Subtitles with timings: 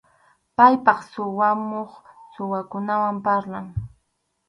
[0.55, 1.91] Paypaq suwamuq,
[2.33, 3.67] suwakunawan parlan.